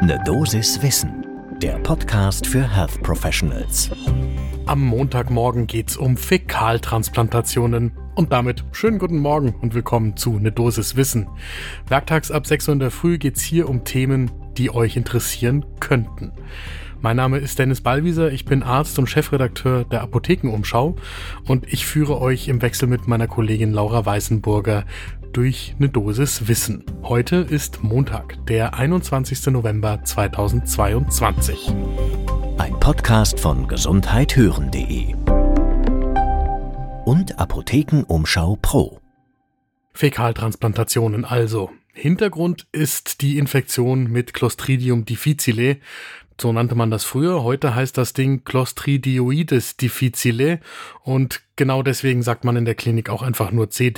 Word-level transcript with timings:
Ne 0.00 0.16
Dosis 0.24 0.80
Wissen, 0.80 1.26
der 1.60 1.76
Podcast 1.80 2.46
für 2.46 2.62
Health 2.62 3.02
Professionals. 3.02 3.90
Am 4.64 4.80
Montagmorgen 4.84 5.66
geht's 5.66 5.96
um 5.96 6.16
Fäkaltransplantationen. 6.16 7.90
Und 8.14 8.32
damit 8.32 8.64
schönen 8.70 9.00
guten 9.00 9.18
Morgen 9.18 9.56
und 9.60 9.74
willkommen 9.74 10.16
zu 10.16 10.38
Ne 10.38 10.52
Dosis 10.52 10.94
Wissen. 10.94 11.26
Werktags 11.88 12.30
ab 12.30 12.46
6 12.46 12.68
Uhr 12.68 12.74
in 12.74 12.78
der 12.78 12.92
Früh 12.92 13.18
geht's 13.18 13.42
hier 13.42 13.68
um 13.68 13.82
Themen, 13.82 14.30
die 14.56 14.70
euch 14.70 14.96
interessieren 14.96 15.66
könnten. 15.80 16.30
Mein 17.00 17.16
Name 17.16 17.38
ist 17.38 17.58
Dennis 17.58 17.80
Ballwieser, 17.80 18.32
ich 18.32 18.44
bin 18.44 18.64
Arzt 18.64 18.98
und 18.98 19.08
Chefredakteur 19.08 19.84
der 19.84 20.02
Apothekenumschau 20.02 20.96
und 21.46 21.72
ich 21.72 21.86
führe 21.86 22.20
euch 22.20 22.48
im 22.48 22.60
Wechsel 22.60 22.88
mit 22.88 23.06
meiner 23.06 23.28
Kollegin 23.28 23.72
Laura 23.72 24.04
Weißenburger 24.04 24.84
durch 25.38 25.76
eine 25.78 25.88
Dosis 25.88 26.48
Wissen. 26.48 26.84
Heute 27.04 27.36
ist 27.36 27.84
Montag, 27.84 28.44
der 28.46 28.74
21. 28.74 29.46
November 29.52 30.02
2022. 30.02 31.72
Ein 32.58 32.80
Podcast 32.80 33.38
von 33.38 33.68
gesundheithören.de 33.68 35.14
und 37.04 37.38
Apothekenumschau 37.38 38.58
Pro. 38.60 39.00
Fäkaltransplantationen 39.92 41.24
also. 41.24 41.70
Hintergrund 41.92 42.66
ist 42.72 43.20
die 43.20 43.38
Infektion 43.38 44.10
mit 44.10 44.34
Clostridium 44.34 45.04
difficile. 45.04 45.76
So 46.40 46.52
nannte 46.52 46.74
man 46.74 46.90
das 46.90 47.04
früher. 47.04 47.44
Heute 47.44 47.76
heißt 47.76 47.96
das 47.96 48.12
Ding 48.12 48.42
Clostridioides 48.42 49.76
difficile 49.76 50.58
und 51.04 51.42
genau 51.54 51.84
deswegen 51.84 52.24
sagt 52.24 52.44
man 52.44 52.56
in 52.56 52.64
der 52.64 52.74
Klinik 52.74 53.08
auch 53.08 53.22
einfach 53.22 53.52
nur 53.52 53.70
C. 53.70 53.92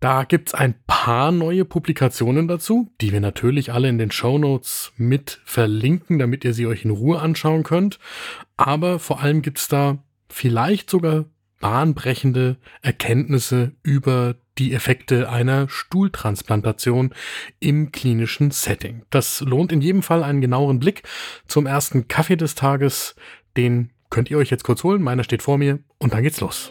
Da 0.00 0.22
gibt's 0.24 0.54
ein 0.54 0.74
paar 0.86 1.32
neue 1.32 1.64
Publikationen 1.64 2.46
dazu, 2.46 2.92
die 3.00 3.12
wir 3.12 3.20
natürlich 3.20 3.72
alle 3.72 3.88
in 3.88 3.98
den 3.98 4.12
Show 4.12 4.38
Notes 4.38 4.92
mit 4.96 5.40
verlinken, 5.44 6.20
damit 6.20 6.44
ihr 6.44 6.54
sie 6.54 6.66
euch 6.66 6.84
in 6.84 6.90
Ruhe 6.90 7.20
anschauen 7.20 7.64
könnt. 7.64 7.98
Aber 8.56 9.00
vor 9.00 9.20
allem 9.20 9.42
gibt's 9.42 9.66
da 9.66 9.98
vielleicht 10.28 10.88
sogar 10.88 11.24
bahnbrechende 11.60 12.58
Erkenntnisse 12.82 13.72
über 13.82 14.36
die 14.58 14.72
Effekte 14.72 15.28
einer 15.28 15.68
Stuhltransplantation 15.68 17.12
im 17.58 17.90
klinischen 17.90 18.50
Setting. 18.50 19.02
Das 19.10 19.40
lohnt 19.40 19.72
in 19.72 19.80
jedem 19.80 20.02
Fall 20.02 20.22
einen 20.22 20.40
genaueren 20.40 20.78
Blick 20.78 21.02
zum 21.46 21.66
ersten 21.66 22.06
Kaffee 22.06 22.36
des 22.36 22.54
Tages. 22.54 23.16
Den 23.56 23.90
könnt 24.10 24.30
ihr 24.30 24.38
euch 24.38 24.50
jetzt 24.50 24.64
kurz 24.64 24.84
holen. 24.84 25.02
Meiner 25.02 25.24
steht 25.24 25.42
vor 25.42 25.58
mir 25.58 25.80
und 25.98 26.12
dann 26.12 26.22
geht's 26.22 26.40
los. 26.40 26.70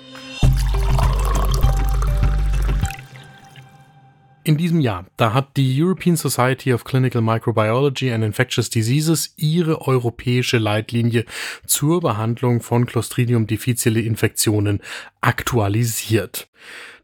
In 4.47 4.55
diesem 4.55 4.79
Jahr, 4.79 5.05
da 5.17 5.33
hat 5.33 5.57
die 5.57 5.83
European 5.83 6.15
Society 6.15 6.71
of 6.71 6.85
Clinical 6.85 7.21
Microbiology 7.21 8.13
and 8.13 8.23
Infectious 8.23 8.69
Diseases 8.69 9.33
ihre 9.35 9.85
europäische 9.85 10.57
Leitlinie 10.57 11.25
zur 11.65 11.99
Behandlung 11.99 12.61
von 12.61 12.85
Clostridium 12.85 13.45
difficile 13.45 13.99
Infektionen 13.99 14.79
aktualisiert. 15.19 16.47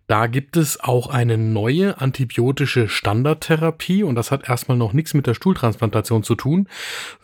Da 0.08 0.28
gibt 0.28 0.56
es 0.56 0.80
auch 0.80 1.08
eine 1.08 1.38
neue 1.38 2.00
antibiotische 2.00 2.88
Standardtherapie 2.88 4.04
und 4.04 4.16
das 4.16 4.32
hat 4.32 4.48
erstmal 4.48 4.78
noch 4.78 4.94
nichts 4.94 5.14
mit 5.14 5.28
der 5.28 5.34
Stuhltransplantation 5.34 6.24
zu 6.24 6.36
tun, 6.36 6.70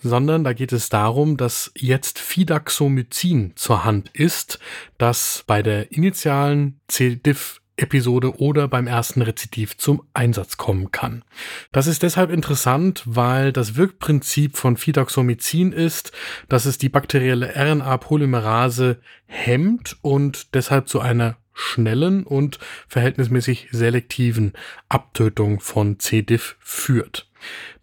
sondern 0.03 0.43
da 0.43 0.51
geht 0.51 0.73
es 0.73 0.89
darum, 0.89 1.37
dass 1.37 1.71
jetzt 1.77 2.19
Fidaxomycin 2.19 3.53
zur 3.55 3.85
Hand 3.85 4.09
ist, 4.09 4.59
das 4.97 5.45
bei 5.47 5.63
der 5.63 5.93
initialen 5.93 6.81
C. 6.89 7.15
diff 7.15 7.61
Episode 7.81 8.39
oder 8.39 8.67
beim 8.67 8.87
ersten 8.87 9.21
Rezidiv 9.21 9.77
zum 9.77 10.03
Einsatz 10.13 10.57
kommen 10.57 10.91
kann. 10.91 11.23
Das 11.71 11.87
ist 11.87 12.03
deshalb 12.03 12.31
interessant, 12.31 13.03
weil 13.05 13.51
das 13.51 13.75
Wirkprinzip 13.75 14.57
von 14.57 14.77
Fidaxomycin 14.77 15.71
ist, 15.71 16.11
dass 16.47 16.65
es 16.65 16.77
die 16.77 16.89
bakterielle 16.89 17.53
RNA-Polymerase 17.55 18.99
hemmt 19.25 19.97
und 20.01 20.53
deshalb 20.53 20.87
zu 20.87 20.99
einer 20.99 21.37
schnellen 21.53 22.23
und 22.23 22.59
verhältnismäßig 22.87 23.67
selektiven 23.71 24.53
Abtötung 24.87 25.59
von 25.59 25.99
C. 25.99 26.21
diff 26.21 26.55
führt. 26.59 27.29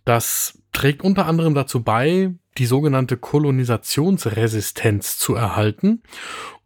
Das 0.05 0.59
trägt 0.73 1.03
unter 1.03 1.27
anderem 1.27 1.55
dazu 1.55 1.83
bei, 1.83 2.35
die 2.59 2.67
sogenannte 2.67 3.17
Kolonisationsresistenz 3.17 5.19
zu 5.19 5.35
erhalten 5.35 6.03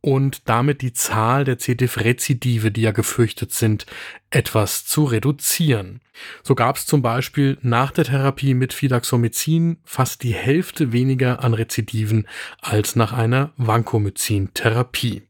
und 0.00 0.48
damit 0.48 0.82
die 0.82 0.92
Zahl 0.92 1.44
der 1.44 1.58
C. 1.58 1.74
diff-Rezidive, 1.74 2.70
die 2.70 2.82
ja 2.82 2.92
gefürchtet 2.92 3.52
sind, 3.52 3.86
etwas 4.30 4.86
zu 4.86 5.04
reduzieren. 5.04 6.00
So 6.42 6.54
gab 6.54 6.76
es 6.76 6.86
zum 6.86 7.02
Beispiel 7.02 7.58
nach 7.62 7.90
der 7.90 8.04
Therapie 8.04 8.54
mit 8.54 8.72
Fidaxomycin 8.72 9.78
fast 9.84 10.22
die 10.22 10.34
Hälfte 10.34 10.92
weniger 10.92 11.44
an 11.44 11.54
Rezidiven 11.54 12.26
als 12.60 12.96
nach 12.96 13.12
einer 13.12 13.52
Vancomycin-Therapie. 13.56 15.22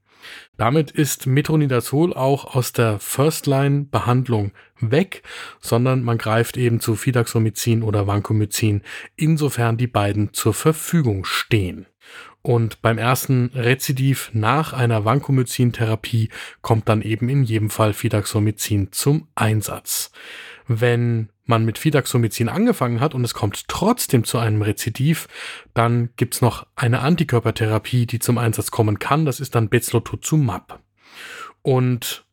Damit 0.61 0.91
ist 0.91 1.27
Metronidazol 1.27 2.13
auch 2.13 2.55
aus 2.55 2.75
der 2.75 2.99
First-Line-Behandlung 2.99 4.53
weg, 4.79 5.23
sondern 5.59 6.03
man 6.03 6.19
greift 6.19 6.59
eben 6.59 6.81
zu 6.81 6.97
Fidaxomycin 6.97 7.83
oder 7.83 8.07
Vancomycin, 8.07 8.83
insofern 9.17 9.79
die 9.79 9.87
beiden 9.87 10.35
zur 10.35 10.53
Verfügung 10.53 11.25
stehen. 11.25 11.87
Und 12.43 12.81
beim 12.81 12.97
ersten 12.97 13.51
Rezidiv 13.55 14.31
nach 14.33 14.73
einer 14.73 15.05
Vancomycin-Therapie 15.05 16.31
kommt 16.63 16.89
dann 16.89 17.03
eben 17.03 17.29
in 17.29 17.45
jedem 17.45 17.69
Fall 17.69 17.93
Fidaxomycin 17.93 18.93
zum 18.93 19.29
Einsatz. 19.35 20.11
Wenn 20.67 21.29
man 21.45 21.65
mit 21.65 21.77
Fidaxomycin 21.79 22.49
angefangen 22.49 23.01
hat 23.01 23.15
und 23.15 23.25
es 23.25 23.35
kommt 23.35 23.69
trotzdem 23.69 24.25
zu 24.25 24.39
einem 24.39 24.63
Rezidiv, 24.63 25.29
dann 25.75 26.11
gibt's 26.17 26.41
noch 26.41 26.67
eine 26.77 27.01
Antikörpertherapie, 27.01 28.07
die 28.07 28.21
zum 28.21 28.39
Einsatz 28.39 28.71
kommen 28.71 28.99
kann. 28.99 29.27
Das 29.27 29.41
ist 29.41 29.55
dann 29.55 29.69
Bezlotuzumab. 29.69 30.81
Und 31.63 32.25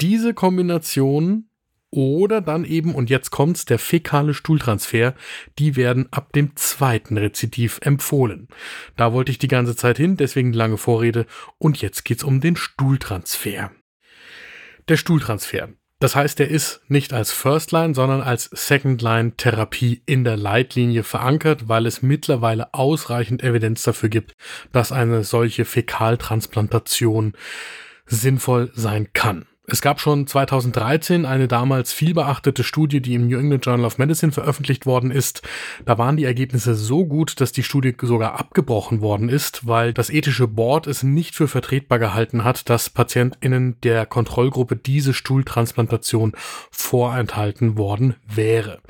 diese 0.00 0.34
Kombination 0.34 1.44
oder 1.92 2.40
dann 2.40 2.64
eben, 2.64 2.94
und 2.94 3.10
jetzt 3.10 3.30
kommt's, 3.30 3.66
der 3.66 3.78
fäkale 3.78 4.34
Stuhltransfer, 4.34 5.14
die 5.58 5.76
werden 5.76 6.08
ab 6.10 6.32
dem 6.32 6.56
zweiten 6.56 7.18
Rezidiv 7.18 7.78
empfohlen. 7.82 8.48
Da 8.96 9.12
wollte 9.12 9.30
ich 9.30 9.38
die 9.38 9.48
ganze 9.48 9.76
Zeit 9.76 9.98
hin, 9.98 10.16
deswegen 10.16 10.52
lange 10.52 10.78
Vorrede. 10.78 11.26
Und 11.58 11.80
jetzt 11.82 12.04
geht's 12.04 12.24
um 12.24 12.40
den 12.40 12.56
Stuhltransfer. 12.56 13.70
Der 14.88 14.96
Stuhltransfer. 14.96 15.68
Das 16.00 16.16
heißt, 16.16 16.40
er 16.40 16.48
ist 16.48 16.80
nicht 16.88 17.12
als 17.12 17.30
First 17.30 17.70
Line, 17.70 17.94
sondern 17.94 18.22
als 18.22 18.50
Second 18.52 19.02
Line 19.02 19.36
Therapie 19.36 20.02
in 20.04 20.24
der 20.24 20.36
Leitlinie 20.36 21.04
verankert, 21.04 21.68
weil 21.68 21.86
es 21.86 22.02
mittlerweile 22.02 22.74
ausreichend 22.74 23.44
Evidenz 23.44 23.84
dafür 23.84 24.08
gibt, 24.08 24.32
dass 24.72 24.90
eine 24.90 25.22
solche 25.22 25.64
Fäkaltransplantation 25.64 27.34
sinnvoll 28.06 28.72
sein 28.74 29.12
kann. 29.12 29.46
Es 29.64 29.80
gab 29.80 30.00
schon 30.00 30.26
2013 30.26 31.24
eine 31.24 31.46
damals 31.46 31.92
vielbeachtete 31.92 32.64
Studie, 32.64 33.00
die 33.00 33.14
im 33.14 33.28
New 33.28 33.38
England 33.38 33.64
Journal 33.64 33.86
of 33.86 33.96
Medicine 33.96 34.32
veröffentlicht 34.32 34.86
worden 34.86 35.12
ist. 35.12 35.42
Da 35.84 35.98
waren 35.98 36.16
die 36.16 36.24
Ergebnisse 36.24 36.74
so 36.74 37.06
gut, 37.06 37.40
dass 37.40 37.52
die 37.52 37.62
Studie 37.62 37.94
sogar 38.02 38.40
abgebrochen 38.40 39.00
worden 39.02 39.28
ist, 39.28 39.64
weil 39.64 39.92
das 39.92 40.10
ethische 40.10 40.48
Board 40.48 40.88
es 40.88 41.04
nicht 41.04 41.36
für 41.36 41.46
vertretbar 41.46 42.00
gehalten 42.00 42.42
hat, 42.42 42.68
dass 42.70 42.90
PatientInnen 42.90 43.76
der 43.82 44.04
Kontrollgruppe 44.04 44.74
diese 44.74 45.14
Stuhltransplantation 45.14 46.32
vorenthalten 46.72 47.78
worden 47.78 48.16
wäre. 48.26 48.80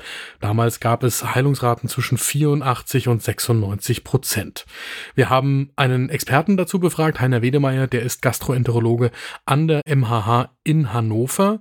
Damals 0.41 0.79
gab 0.79 1.03
es 1.03 1.35
Heilungsraten 1.35 1.87
zwischen 1.87 2.17
84 2.17 3.09
und 3.09 3.21
96 3.21 4.03
Prozent. 4.03 4.65
Wir 5.13 5.29
haben 5.29 5.69
einen 5.75 6.09
Experten 6.09 6.57
dazu 6.57 6.79
befragt, 6.79 7.21
Heiner 7.21 7.43
Wedemeyer, 7.43 7.85
der 7.85 8.01
ist 8.01 8.23
Gastroenterologe 8.23 9.11
an 9.45 9.67
der 9.67 9.81
MHH 9.85 10.49
in 10.63 10.93
Hannover 10.93 11.59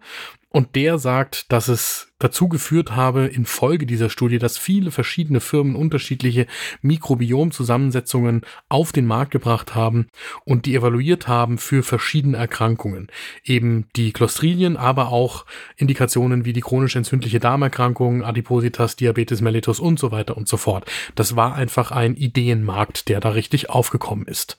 und 0.53 0.77
der 0.77 0.99
sagt, 0.99 1.51
dass 1.51 1.69
es 1.69 2.13
dazu 2.19 2.47
geführt 2.49 2.95
habe, 2.95 3.25
infolge 3.25 3.87
dieser 3.87 4.11
Studie, 4.11 4.39
dass 4.39 4.59
viele 4.59 4.91
verschiedene 4.91 5.41
Firmen 5.41 5.75
unterschiedliche 5.75 6.47
Mikrobiomzusammensetzungen 6.83 8.43
auf 8.69 8.93
den 8.93 9.07
Markt 9.07 9.31
gebracht 9.31 9.75
haben 9.75 10.09
und 10.45 10.66
die 10.66 10.75
evaluiert 10.75 11.27
haben 11.27 11.57
für 11.57 11.83
verschiedene 11.83 12.37
Erkrankungen. 12.37 13.09
Eben 13.45 13.87
die 13.97 14.13
Clostridien, 14.13 14.77
aber 14.77 15.09
auch 15.09 15.47
Indikationen 15.77 16.45
wie 16.45 16.53
die 16.53 16.60
chronisch 16.60 16.97
entzündliche 16.97 17.41
Darmerkrankung, 17.41 18.22
Adipositas, 18.22 18.95
Diabetes 18.97 19.41
mellitus 19.41 19.81
und 19.81 19.98
so 19.98 20.13
weiter 20.13 20.37
und 20.37 20.48
so 20.48 20.59
fort. 20.59 20.84
Das 21.15 21.34
war 21.34 21.55
einfach 21.55 21.93
ein 21.93 22.15
Ideenmarkt, 22.15 23.09
der 23.09 23.21
da 23.21 23.31
richtig 23.31 23.71
aufgekommen 23.71 24.27
ist. 24.27 24.59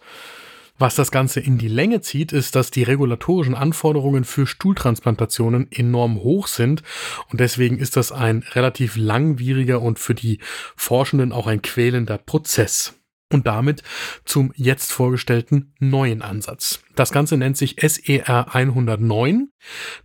Was 0.80 0.96
das 0.96 1.12
Ganze 1.12 1.40
in 1.40 1.58
die 1.60 1.68
Länge 1.68 2.02
zieht, 2.02 2.32
ist, 2.32 2.56
dass 2.56 2.72
die 2.72 2.84
regulatorischen 2.84 3.54
Anforderungen 3.54 4.24
für 4.24 4.48
Stuhltransplantationen 4.48 5.72
enorm 5.72 6.16
hoch 6.24 6.48
sind 6.48 6.82
und 7.30 7.40
deswegen 7.40 7.78
ist 7.78 7.96
das 7.96 8.12
ein 8.12 8.44
relativ 8.54 8.96
langwieriger 8.96 9.82
und 9.82 10.00
für 10.00 10.16
die 10.16 10.40
Forschenden 10.76 11.32
auch 11.32 11.46
ein 11.46 11.62
quälender 11.62 12.18
Prozess. 12.18 12.96
Und 13.32 13.48
damit 13.48 13.84
zum 14.26 14.52
jetzt 14.56 14.92
vorgestellten 14.92 15.74
neuen 15.80 16.22
Ansatz. 16.22 16.84
Das 16.96 17.12
Ganze 17.12 17.38
nennt 17.38 17.58
sich 17.58 17.78
SER 17.82 18.54
109. 18.54 19.50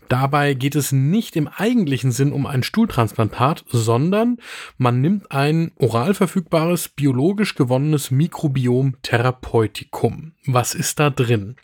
Dabei 0.09 0.55
geht 0.55 0.75
es 0.75 0.93
nicht 0.93 1.37
im 1.37 1.47
eigentlichen 1.47 2.13
Sinn 2.13 2.33
um 2.33 2.47
ein 2.47 2.63
Stuhltransplantat, 2.63 3.65
sondern 3.69 4.39
man 4.79 5.03
nimmt 5.03 5.31
ein 5.31 5.73
oral 5.77 6.15
verfügbares, 6.15 6.89
biologisch 6.89 7.55
gewonnenes 7.55 8.11
Mikrobiom 8.11 8.97
Therapeutikum. 9.03 10.33
Was 10.47 10.75
ist 10.75 10.99
da 10.99 11.11
drin? 11.11 11.57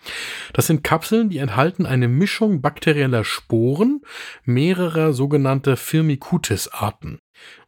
Das 0.52 0.66
sind 0.66 0.84
Kapseln, 0.84 1.30
die 1.30 1.38
enthalten 1.38 1.86
eine 1.86 2.08
Mischung 2.08 2.60
bakterieller 2.60 3.24
Sporen 3.24 4.02
mehrerer 4.44 5.14
sogenannte 5.14 5.76
Firmicutes-Arten. 5.76 7.18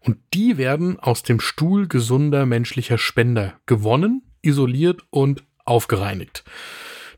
Und 0.00 0.18
die 0.34 0.58
werden 0.58 0.98
aus 0.98 1.22
dem 1.22 1.40
Stuhl 1.40 1.88
gesunder 1.88 2.46
menschlicher 2.46 2.98
Spender 2.98 3.58
gewonnen, 3.66 4.22
isoliert 4.42 5.02
und 5.10 5.44
aufgereinigt. 5.64 6.44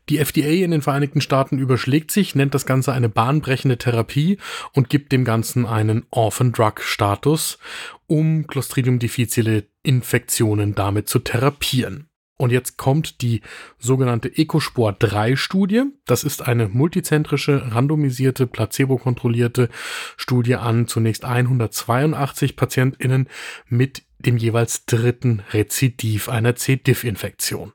Die 0.09 0.17
FDA 0.17 0.63
in 0.63 0.71
den 0.71 0.81
Vereinigten 0.81 1.21
Staaten 1.21 1.59
überschlägt 1.59 2.09
sich, 2.09 2.33
nennt 2.33 2.55
das 2.55 2.65
Ganze 2.65 2.93
eine 2.93 3.09
bahnbrechende 3.09 3.77
Therapie 3.77 4.39
und 4.73 4.89
gibt 4.89 5.11
dem 5.11 5.23
Ganzen 5.23 5.67
einen 5.67 6.03
Orphan 6.09 6.51
Drug 6.51 6.79
Status, 6.79 7.59
um 8.07 8.47
Clostridium 8.47 8.97
difficile 8.97 9.67
Infektionen 9.83 10.73
damit 10.73 11.07
zu 11.07 11.19
therapieren. 11.19 12.08
Und 12.41 12.53
jetzt 12.53 12.77
kommt 12.77 13.21
die 13.21 13.41
sogenannte 13.79 14.29
EcoSpor 14.29 14.93
3 14.93 15.35
Studie. 15.35 15.83
Das 16.05 16.23
ist 16.23 16.47
eine 16.47 16.69
multizentrische, 16.69 17.75
randomisierte, 17.75 18.47
placebo-kontrollierte 18.47 19.67
Studie 20.15 20.55
an 20.55 20.87
zunächst 20.87 21.25
182 21.25 22.55
PatientInnen 22.55 23.27
mit 23.67 24.03
dem 24.19 24.37
jeweils 24.37 24.85
dritten 24.85 25.41
Rezidiv 25.51 26.29
einer 26.29 26.55
C-Diff-Infektion. 26.55 27.73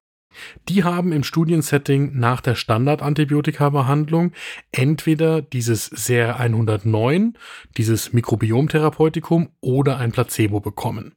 Die 0.70 0.82
haben 0.82 1.12
im 1.12 1.25
Studiensetting 1.25 2.19
nach 2.19 2.40
der 2.40 2.55
Standardantibiotika-Behandlung 2.55 4.32
entweder 4.72 5.43
dieses 5.43 5.84
SER 5.87 6.40
109, 6.40 7.37
dieses 7.76 8.14
Mikrobiomtherapeutikum 8.14 9.50
oder 9.60 9.99
ein 9.99 10.10
Placebo 10.10 10.60
bekommen. 10.60 11.14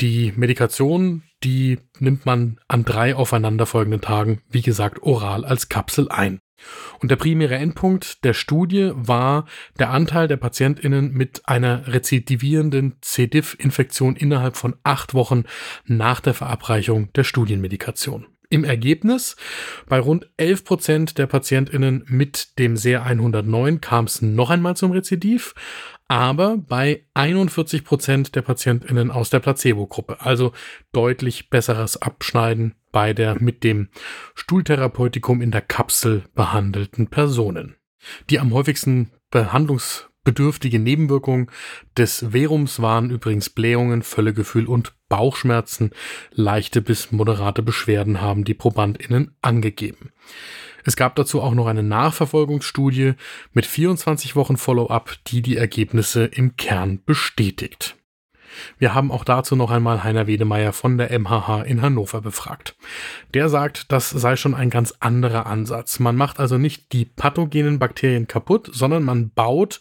Die 0.00 0.32
Medikation, 0.34 1.24
die 1.44 1.78
nimmt 1.98 2.24
man 2.24 2.58
an 2.68 2.84
drei 2.84 3.14
aufeinanderfolgenden 3.14 4.00
Tagen, 4.00 4.40
wie 4.48 4.62
gesagt, 4.62 5.02
oral 5.02 5.44
als 5.44 5.68
Kapsel 5.68 6.08
ein. 6.08 6.40
Und 7.00 7.10
der 7.10 7.16
primäre 7.16 7.56
Endpunkt 7.56 8.24
der 8.24 8.34
Studie 8.34 8.92
war 8.94 9.46
der 9.78 9.90
Anteil 9.90 10.28
der 10.28 10.36
PatientInnen 10.36 11.12
mit 11.12 11.42
einer 11.46 11.86
rezidivierenden 11.86 12.96
C. 13.00 13.26
diff-Infektion 13.26 14.16
innerhalb 14.16 14.56
von 14.56 14.76
acht 14.84 15.14
Wochen 15.14 15.44
nach 15.84 16.20
der 16.20 16.34
Verabreichung 16.34 17.12
der 17.14 17.24
Studienmedikation. 17.24 18.26
Im 18.52 18.64
Ergebnis, 18.64 19.36
bei 19.86 20.00
rund 20.00 20.28
11 20.36 20.64
Prozent 20.64 21.18
der 21.18 21.26
PatientInnen 21.26 22.04
mit 22.08 22.58
dem 22.58 22.76
SER 22.76 23.04
109 23.04 23.80
kam 23.80 24.06
es 24.06 24.22
noch 24.22 24.50
einmal 24.50 24.76
zum 24.76 24.90
Rezidiv, 24.90 25.54
aber 26.10 26.56
bei 26.56 27.04
41 27.14 27.84
Prozent 27.84 28.34
der 28.34 28.42
PatientInnen 28.42 29.12
aus 29.12 29.30
der 29.30 29.38
Placebo-Gruppe. 29.38 30.20
Also 30.20 30.52
deutlich 30.90 31.50
besseres 31.50 32.02
Abschneiden 32.02 32.74
bei 32.90 33.14
der 33.14 33.40
mit 33.40 33.62
dem 33.62 33.90
Stuhltherapeutikum 34.34 35.40
in 35.40 35.52
der 35.52 35.60
Kapsel 35.60 36.24
behandelten 36.34 37.06
Personen. 37.06 37.76
Die 38.28 38.40
am 38.40 38.52
häufigsten 38.52 39.12
behandlungsbedürftige 39.30 40.80
Nebenwirkung 40.80 41.48
des 41.96 42.26
Verums 42.30 42.82
waren 42.82 43.10
übrigens 43.10 43.48
Blähungen, 43.48 44.02
Völlegefühl 44.02 44.66
und 44.66 44.94
Bauchschmerzen. 45.08 45.90
Leichte 46.32 46.82
bis 46.82 47.12
moderate 47.12 47.62
Beschwerden 47.62 48.20
haben 48.20 48.42
die 48.42 48.54
ProbandInnen 48.54 49.36
angegeben. 49.42 50.10
Es 50.84 50.96
gab 50.96 51.16
dazu 51.16 51.42
auch 51.42 51.54
noch 51.54 51.66
eine 51.66 51.82
Nachverfolgungsstudie 51.82 53.14
mit 53.52 53.66
24 53.66 54.36
Wochen 54.36 54.56
Follow-up, 54.56 55.16
die 55.26 55.42
die 55.42 55.56
Ergebnisse 55.56 56.24
im 56.24 56.56
Kern 56.56 57.02
bestätigt. 57.04 57.96
Wir 58.78 58.94
haben 58.94 59.12
auch 59.12 59.24
dazu 59.24 59.56
noch 59.56 59.70
einmal 59.70 60.02
Heiner 60.04 60.26
Wedemeyer 60.26 60.72
von 60.72 60.98
der 60.98 61.16
MHH 61.18 61.62
in 61.62 61.82
Hannover 61.82 62.20
befragt. 62.20 62.76
Der 63.34 63.48
sagt, 63.48 63.92
das 63.92 64.10
sei 64.10 64.36
schon 64.36 64.54
ein 64.54 64.70
ganz 64.70 64.94
anderer 65.00 65.46
Ansatz. 65.46 65.98
Man 65.98 66.16
macht 66.16 66.40
also 66.40 66.58
nicht 66.58 66.92
die 66.92 67.04
pathogenen 67.04 67.78
Bakterien 67.78 68.26
kaputt, 68.26 68.68
sondern 68.72 69.04
man 69.04 69.30
baut 69.30 69.80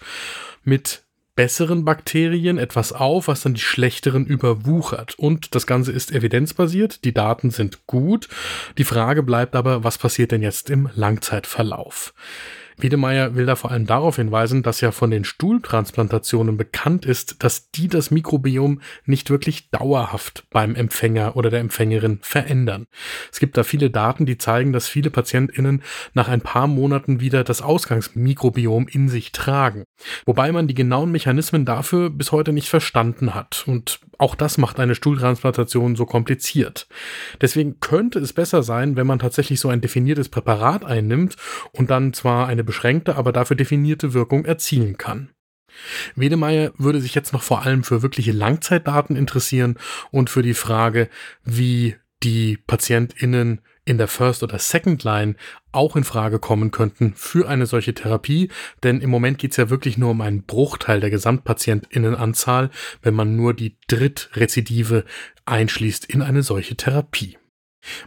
mit 0.64 1.04
besseren 1.40 1.86
Bakterien 1.86 2.58
etwas 2.58 2.92
auf, 2.92 3.30
was 3.30 3.44
dann 3.44 3.54
die 3.54 3.62
schlechteren 3.62 4.26
überwuchert. 4.26 5.18
Und 5.18 5.56
das 5.56 5.66
Ganze 5.66 5.94
ist 5.94 6.12
evidenzbasiert, 6.12 7.06
die 7.06 7.14
Daten 7.14 7.50
sind 7.50 7.88
gut. 7.88 8.28
Die 8.78 8.84
Frage 8.84 9.24
bleibt 9.24 9.56
aber, 9.56 9.86
was 9.86 9.98
passiert 9.98 10.34
denn 10.34 10.42
jetzt 10.42 10.70
im 10.70 10.90
Langzeitverlauf? 10.96 12.14
Wiedemeyer 12.82 13.36
will 13.36 13.46
da 13.46 13.56
vor 13.56 13.72
allem 13.72 13.86
darauf 13.86 14.18
hinweisen, 14.18 14.64
dass 14.64 14.82
ja 14.82 14.92
von 14.92 15.12
den 15.12 15.24
Stuhltransplantationen 15.24 16.58
bekannt 16.58 17.06
ist, 17.06 17.44
dass 17.44 17.72
die 17.72 17.88
das 17.88 18.12
Mikrobiom 18.12 18.82
nicht 19.06 19.30
wirklich 19.30 19.70
dauerhaft 19.70 20.46
beim 20.50 20.76
Empfänger 20.76 21.36
oder 21.36 21.50
der 21.50 21.60
Empfängerin 21.60 22.20
verändern. 22.22 22.86
Es 23.32 23.40
gibt 23.40 23.58
da 23.58 23.64
viele 23.64 23.90
Daten, 23.90 24.26
die 24.26 24.38
zeigen, 24.38 24.74
dass 24.74 24.88
viele 24.88 25.10
PatientInnen 25.10 25.84
nach 26.14 26.28
ein 26.28 26.42
paar 26.42 26.68
Monaten 26.68 27.20
wieder 27.20 27.44
das 27.44 27.62
Ausgangsmikrobiom 27.62 28.88
in 28.88 29.10
sich 29.10 29.32
tragen. 29.32 29.84
Wobei 30.26 30.52
man 30.52 30.68
die 30.68 30.76
genauen 30.76 31.12
Mechanismen 31.12 31.66
dafür 31.66 32.10
bis 32.10 32.32
heute 32.32 32.54
nicht 32.54 32.70
verstanden 32.70 33.36
hat. 33.36 33.64
Und 33.68 34.00
auch 34.18 34.36
das 34.36 34.58
macht 34.58 34.80
eine 34.80 34.96
Stuhltransplantation 34.96 35.96
so 35.96 36.06
kompliziert. 36.06 36.88
Deswegen 37.42 37.80
könnte 37.80 38.20
es 38.20 38.34
besser 38.34 38.64
sein, 38.64 38.96
wenn 38.96 39.08
man 39.08 39.20
tatsächlich 39.20 39.60
so 39.60 39.70
ein 39.70 39.82
definiertes 39.82 40.30
Präparat 40.30 40.84
einnimmt 40.84 41.36
und 41.72 41.90
dann 41.90 42.14
zwar 42.14 42.48
eine 42.48 42.64
beschränkte, 42.70 43.16
aber 43.16 43.32
dafür 43.32 43.56
definierte 43.56 44.14
Wirkung 44.14 44.46
erzielen 44.46 44.98
kann. 45.00 45.32
Wedemeyer 46.16 46.72
würde 46.78 47.02
sich 47.02 47.16
jetzt 47.16 47.34
noch 47.34 47.42
vor 47.42 47.64
allem 47.64 47.84
für 47.84 48.04
wirkliche 48.04 48.32
Langzeitdaten 48.32 49.16
interessieren 49.16 49.78
und 50.12 50.30
für 50.30 50.44
die 50.44 50.54
Frage, 50.54 51.10
wie 51.44 51.96
die 52.22 52.58
PatientInnen 52.58 53.62
in 53.86 53.98
der 53.98 54.08
First 54.08 54.44
oder 54.44 54.60
Second 54.60 55.04
Line 55.04 55.34
auch 55.72 55.96
in 55.96 56.04
Frage 56.04 56.38
kommen 56.38 56.70
könnten 56.70 57.14
für 57.16 57.50
eine 57.50 57.66
solche 57.66 57.96
Therapie, 57.96 58.50
denn 58.84 59.02
im 59.02 59.10
Moment 59.10 59.40
geht 59.40 59.52
es 59.52 59.58
ja 59.58 59.72
wirklich 59.72 59.98
nur 59.98 60.12
um 60.12 60.22
einen 60.22 60.44
Bruchteil 60.44 61.00
der 61.00 61.10
Gesamtpatientinnenanzahl, 61.10 62.70
wenn 63.02 63.16
man 63.16 63.36
nur 63.36 63.56
die 63.56 63.78
Drittrezidive 63.88 65.06
einschließt 65.46 66.06
in 66.06 66.22
eine 66.22 66.44
solche 66.44 66.76
Therapie. 66.76 67.40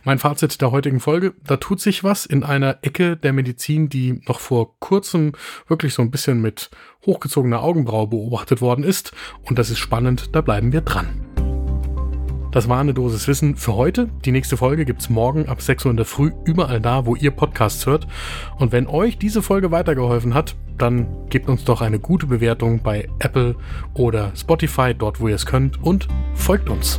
Mein 0.05 0.19
Fazit 0.19 0.61
der 0.61 0.71
heutigen 0.71 1.01
Folge, 1.01 1.35
da 1.45 1.57
tut 1.57 1.81
sich 1.81 2.05
was 2.05 2.27
in 2.27 2.45
einer 2.45 2.79
Ecke 2.83 3.17
der 3.17 3.33
Medizin, 3.33 3.89
die 3.89 4.21
noch 4.27 4.41
vor 4.41 4.79
kurzem 4.81 5.33
wirklich 5.69 5.95
so 5.95 6.03
ein 6.03 6.11
bisschen 6.11 6.41
mit 6.41 6.71
hochgezogener 7.07 7.63
Augenbraue 7.63 8.09
beobachtet 8.09 8.61
worden 8.61 8.85
ist. 8.85 9.13
Und 9.43 9.59
das 9.59 9.71
ist 9.71 9.79
spannend, 9.79 10.35
da 10.35 10.41
bleiben 10.41 10.73
wir 10.73 10.83
dran. 10.83 11.27
Das 12.53 12.69
war 12.69 12.81
eine 12.81 12.93
Dosis 12.93 13.29
Wissen 13.29 13.57
für 13.57 13.76
heute. 13.76 14.11
Die 14.26 14.31
nächste 14.31 14.59
Folge 14.59 14.85
gibt's 14.85 15.09
morgen 15.09 15.49
ab 15.49 15.62
6 15.62 15.87
Uhr 15.87 15.91
in 15.91 15.97
der 15.97 16.05
Früh 16.05 16.33
überall 16.45 16.83
da, 16.83 17.07
wo 17.07 17.17
ihr 17.17 17.31
Podcasts 17.31 17.87
hört. 17.87 18.07
Und 18.59 18.73
wenn 18.73 18.87
euch 18.87 19.17
diese 19.17 19.41
Folge 19.41 19.71
weitergeholfen 19.71 20.35
hat, 20.35 20.55
dann 20.76 21.29
gebt 21.31 21.49
uns 21.49 21.64
doch 21.64 21.81
eine 21.81 21.99
gute 21.99 22.26
Bewertung 22.26 22.83
bei 22.83 23.09
Apple 23.21 23.57
oder 23.95 24.33
Spotify, 24.37 24.95
dort 24.95 25.19
wo 25.21 25.29
ihr 25.29 25.35
es 25.35 25.47
könnt, 25.47 25.83
und 25.83 26.09
folgt 26.35 26.69
uns. 26.69 26.99